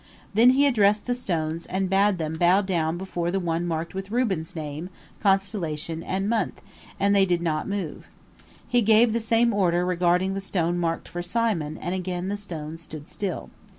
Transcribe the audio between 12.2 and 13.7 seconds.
the stones stood still.